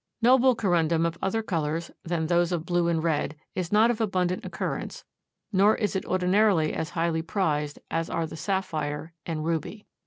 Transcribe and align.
Noble 0.19 0.55
Corundum 0.55 1.05
of 1.05 1.15
other 1.21 1.43
colors 1.43 1.91
than 2.03 2.25
those 2.25 2.51
of 2.51 2.65
blue 2.65 2.87
and 2.87 3.03
red 3.03 3.35
is 3.53 3.71
not 3.71 3.91
of 3.91 4.01
abundant 4.01 4.43
occurrence 4.43 5.03
nor 5.53 5.75
is 5.75 5.95
it 5.95 6.05
ordinarily 6.07 6.73
as 6.73 6.89
highly 6.97 7.21
prized 7.21 7.77
as 7.91 8.09
are 8.09 8.25
the 8.25 8.35
sapphire 8.35 9.13
and 9.27 9.45
ruby. 9.45 9.85